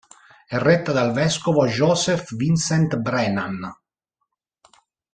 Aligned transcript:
È 0.47 0.57
retta 0.57 0.91
dal 0.91 1.11
vescovo 1.13 1.67
Joseph 1.67 2.33
Vincent 2.33 2.95
Brennan. 2.95 3.71